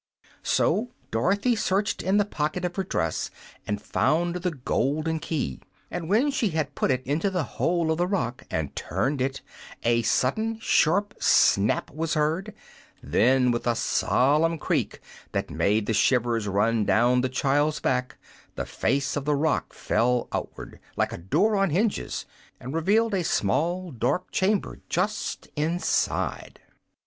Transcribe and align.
So 0.41 0.89
Dorothy 1.11 1.55
searched 1.55 2.01
in 2.01 2.17
the 2.17 2.25
pocket 2.25 2.65
of 2.65 2.75
her 2.75 2.83
dress 2.83 3.29
and 3.67 3.79
found 3.79 4.37
the 4.37 4.49
golden 4.49 5.19
key. 5.19 5.61
And 5.91 6.09
when 6.09 6.31
she 6.31 6.49
had 6.49 6.73
put 6.73 6.89
it 6.89 7.03
into 7.05 7.29
the 7.29 7.43
hole 7.43 7.91
of 7.91 7.99
the 7.99 8.07
rock, 8.07 8.43
and 8.49 8.75
turned 8.75 9.21
it, 9.21 9.43
a 9.83 10.01
sudden 10.01 10.57
sharp 10.59 11.13
snap 11.19 11.91
was 11.91 12.15
heard; 12.15 12.55
then, 13.03 13.51
with 13.51 13.67
a 13.67 13.75
solemn 13.75 14.57
creak 14.57 15.01
that 15.33 15.51
made 15.51 15.85
the 15.85 15.93
shivers 15.93 16.47
run 16.47 16.83
down 16.83 17.21
the 17.21 17.29
child's 17.29 17.79
back, 17.79 18.17
the 18.55 18.65
face 18.65 19.15
of 19.15 19.25
the 19.25 19.35
rock 19.35 19.71
fell 19.71 20.27
outward, 20.31 20.79
like 20.95 21.13
a 21.13 21.17
door 21.19 21.55
on 21.55 21.69
hinges, 21.69 22.25
and 22.59 22.73
revealed 22.73 23.13
a 23.13 23.23
small 23.23 23.91
dark 23.91 24.31
chamber 24.31 24.79
just 24.89 25.47
inside. 25.55 26.59